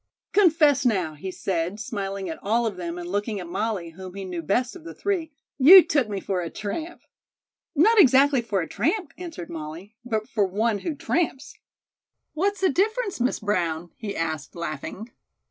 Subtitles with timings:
[0.33, 4.25] "Confess now," he said, smiling at all of them and looking at Molly, whom he
[4.25, 7.01] knew best of the three, "you took me for a tramp?"
[7.75, 11.53] "Not exactly for a tramp," answered Molly; "but for one who tramps."
[12.33, 15.11] "What's the difference, Miss Brown?" he asked laughing.